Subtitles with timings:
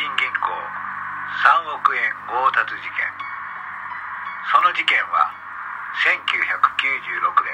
[0.00, 3.04] 進銀行3億円強奪事件。
[4.48, 5.28] その事件は
[6.00, 7.52] 1996年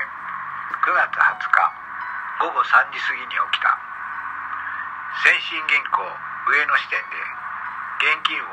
[0.78, 3.74] 9月20日午後3時過ぎに起きた。
[5.26, 6.06] 先進銀行
[6.46, 7.18] 上野支店で
[8.14, 8.46] 現金を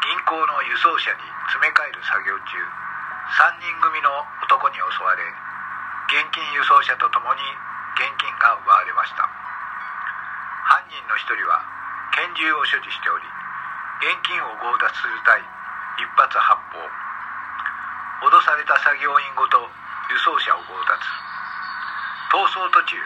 [0.00, 1.20] 銀行の輸送車に
[1.52, 4.08] 詰め替える作業中3人組の
[4.40, 5.20] 男に襲われ
[6.08, 7.44] 現金輸送車とともに
[8.00, 9.28] 現金が奪われました。
[10.64, 11.75] 犯人の一人は
[12.16, 13.28] 拳銃を所持しており
[14.00, 15.36] 現金を強奪する際
[16.00, 16.80] 一発発砲。
[18.24, 19.60] 脅された作業員ごと
[20.08, 20.96] 輸送車を強奪。
[22.32, 22.96] 逃走途中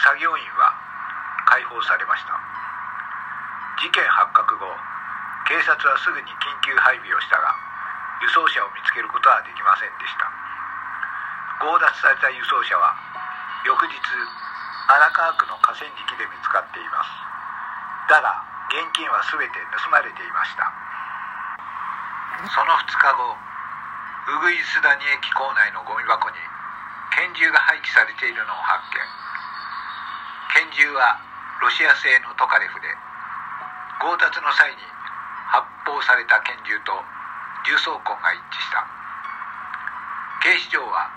[0.00, 0.72] 作業員は
[1.44, 2.32] 解放されました。
[3.76, 4.64] 事件発覚後
[5.44, 7.52] 警察はすぐに緊急配備をしたが
[8.24, 10.24] 輸送車を見つけることはできませんでした。
[11.60, 12.96] 強奪された輸送車は
[13.68, 13.92] 翌日
[14.88, 17.12] 荒川区の河川敷で見つかっています。
[18.12, 20.68] だが現金は全て盗まれていました。
[22.52, 26.36] その2日後ウグイス谷駅構内のゴミ箱に
[27.16, 29.00] 拳銃が廃棄されているのを発見。
[30.52, 31.16] 拳銃は
[31.64, 32.92] ロシア製のトカレフで
[33.96, 34.84] 強奪の際に
[35.48, 36.92] 発砲された拳銃と
[37.64, 38.84] 重装痕が一致した。
[40.44, 41.08] 警視庁は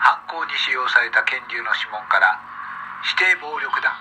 [0.00, 2.40] 犯行に使用された拳銃の指紋から
[3.04, 3.92] 指定暴力団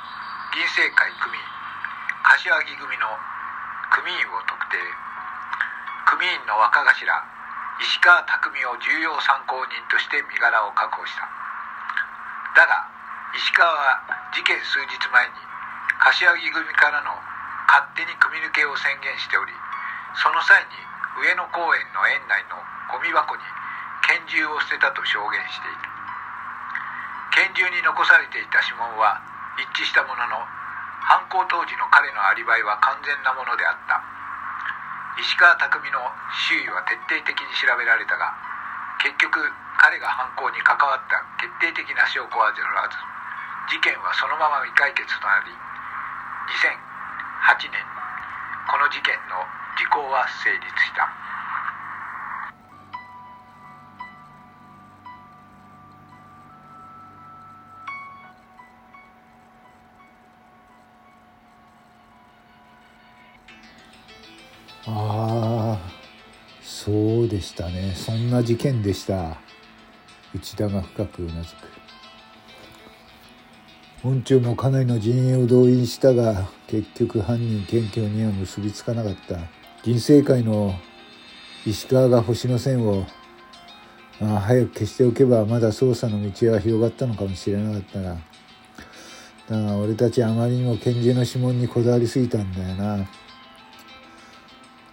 [0.56, 1.59] 銀星会組員
[2.30, 3.10] 柏木組の
[3.90, 4.78] 組員を特定。
[6.14, 6.94] 組員の若頭
[7.82, 11.26] 石川匠を重要参考人として身柄を確保した。
[12.54, 12.86] だが
[13.34, 15.42] 石川は事件数日前に
[15.98, 17.18] 柏木組からの
[17.66, 19.50] 勝手に組み抜けを宣言しており
[20.14, 20.78] その際に
[21.26, 22.62] 上野公園の園内の
[22.94, 23.42] ゴミ箱に
[24.06, 25.82] 拳銃を捨てたと証言している。
[27.34, 29.18] 拳銃に残されていた指紋は
[29.58, 30.46] 一致したものの
[31.10, 33.98] 犯行当時の彼のアリバイは完全なものであった。
[35.20, 36.00] 石川匠の
[36.48, 38.32] 周囲は徹底的に調べられたが
[39.04, 39.36] 結局
[39.76, 42.96] 彼が犯行に関わった決定的な証拠はゼロらず
[43.68, 45.52] 事件はそのまま未解決となり
[46.56, 47.84] 2008年
[48.72, 49.44] この事件の
[49.76, 51.12] 時効は成立した。
[64.86, 65.80] ああ
[66.62, 67.94] そうでしたね。
[67.96, 69.38] そんな事件でした。
[70.34, 71.56] 内田が深くうなずく。
[74.02, 79.40] 本中もかなりの人員を動員したが結局犯人検挙には結びつかなかった。
[79.84, 80.74] 銀星会の
[81.66, 83.06] 石川が星の線を
[84.22, 88.18] ああ早く消しておけばまだ捜査の道は広がったのかもしれなかったな
[89.50, 93.10] だが俺たちあまりにも拳銃の指紋にこだわりすぎたんだよな。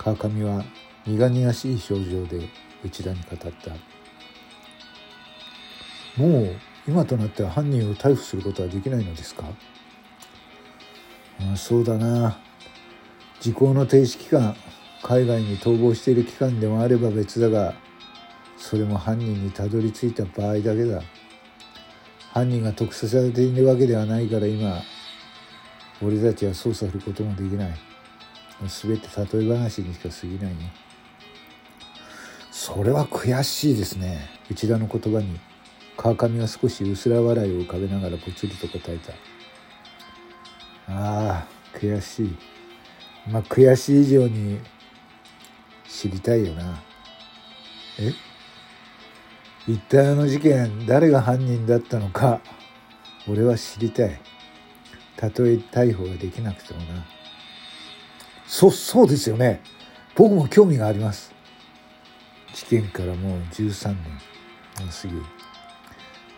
[0.07, 0.65] 川上は
[1.05, 2.49] 苦々しい表情で
[2.85, 3.71] 内田に語った。
[6.23, 6.57] もう
[6.87, 9.47] 今となっては犯人を逮捕することはできないのですか？
[11.53, 12.39] あそうだな。
[13.41, 14.55] 時効の停止期間
[15.03, 17.75] 海外に逃亡している期間でもあれば別だが
[18.57, 21.03] それも犯人にたどり着いた場合だけだ。
[22.33, 24.81] 犯人が特定されているわけではないから今
[26.01, 27.96] 俺たちは捜査することもできない。
[28.63, 29.09] 全て
[29.39, 30.73] 例え話にしか過ぎないね。
[32.51, 34.29] それは悔しいですね。
[34.51, 35.39] 内田の言葉に
[35.97, 39.13] 川上は少し薄ら笑いを浮かべながらぽつりと答えた。
[40.93, 42.37] ああ悔しい。
[43.29, 44.59] まあ悔しい以上に
[45.89, 46.83] 知りたいよな。
[47.99, 48.13] え？
[49.69, 52.41] 一体あの事件誰が犯人だったのか
[53.29, 54.21] 俺は知りたい。
[55.17, 57.05] たとえ逮捕ができなくてもな。
[58.47, 59.61] そそうですよね。
[60.15, 61.35] 僕も興味があります。
[62.55, 63.97] 事件からもう13年
[64.87, 65.15] が過ぎ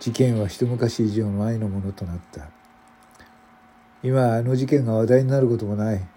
[0.00, 2.49] 事件は一昔以上前のものとなった。
[4.02, 6.08] 今あの事件が話題になることもない。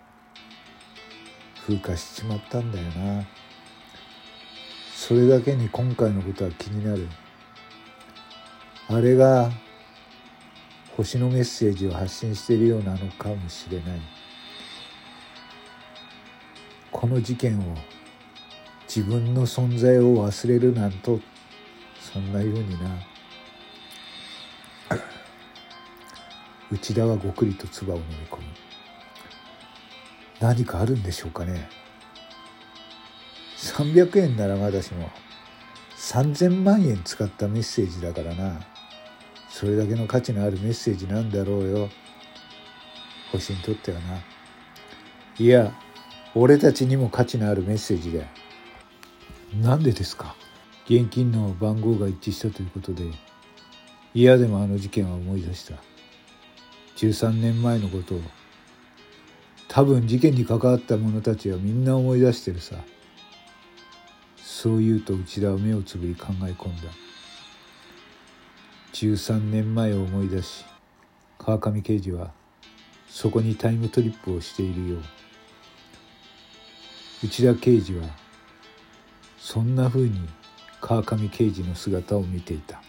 [1.66, 3.26] 風化しちまったんだよな。
[4.96, 7.08] それだけに今回のことは気になる。
[8.88, 9.52] あれが
[10.96, 14.02] 星のメッセージを発信しているようなのかもしれない。
[16.92, 17.76] この事件を
[18.94, 21.20] 自分の存在を忘れるなんと
[22.00, 22.90] そんなようにな。
[26.70, 28.44] 内田はごくりと唾を飲み込む。
[30.40, 31.70] 何かあるんでしょうかね。
[33.58, 35.10] 300円ならまだしも
[35.98, 38.60] 3000万円使ったメッセージだからな。
[39.50, 41.90] それだけの価値のあるメッセージなんだろうよ。
[43.32, 44.18] 星にとってはな。
[45.38, 45.74] いや
[46.34, 48.24] 俺たちにも価値のあるメッセージだ
[49.62, 50.36] なんでですか？
[50.86, 53.04] 現金の番号が一致したということで。
[54.14, 55.76] 嫌でもあの事件は思い出した。
[56.98, 58.22] 13年前のことを。
[59.68, 62.76] 多分事件に関わった者たちはみんな思い出してるさ。
[64.38, 66.84] そう言うと内田は目をつぶり考え込んだ。
[68.94, 70.66] 13年前を思い出し
[71.38, 72.32] 川上刑事は
[73.08, 75.04] そこにタイムトリップをしているよう
[77.24, 78.08] 内田刑事は
[79.38, 80.28] そんなふうに
[80.82, 82.82] 川上刑事の姿を見ていた。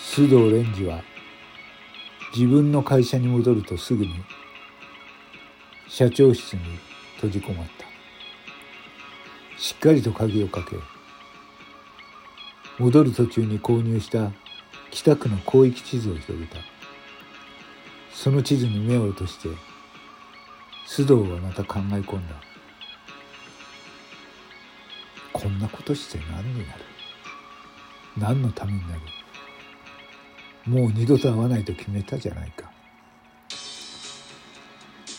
[0.00, 1.02] 須藤蓮司は
[2.34, 4.12] 自分の会社に戻るとすぐに
[5.88, 6.91] 社長室に
[7.22, 7.86] 閉じこもった。
[9.56, 10.74] しっかりと鍵をかけ
[12.80, 14.32] 戻る途中に購入した
[14.90, 16.56] 北区の広域地図を広げた。
[18.12, 19.48] その地図に目を落として
[20.88, 22.34] 須藤はまた考え込んだ。
[25.32, 26.80] こんなことして何になる？
[28.18, 29.00] 何のためになる？
[30.66, 32.72] もう二度と会わないと決めたじゃないか。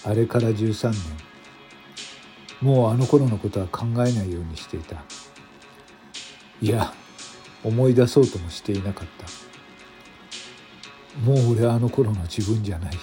[0.05, 1.32] あれから13年。
[2.63, 5.03] もうあの頃のことは考えないようにしていた。
[6.61, 6.93] いや
[7.61, 9.25] 思い出そうともしていなかった。
[11.29, 12.93] もう俺はあの頃の自分じゃない。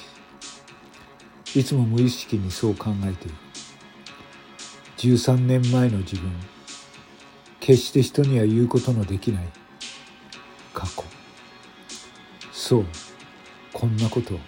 [1.55, 3.35] いつも無意識にそう考えている。
[4.97, 6.33] 13年前の自分。
[7.61, 9.49] 決して人には言うことのできない。
[10.73, 11.05] 過去。
[12.51, 12.87] そう。
[13.75, 14.39] こんなこと。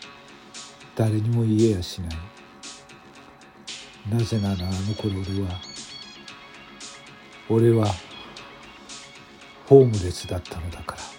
[0.96, 2.10] 誰にも言えやしない。
[4.10, 5.60] なぜならあの頃俺は
[7.48, 7.86] 俺は
[9.66, 11.11] ホームレスだったのだから。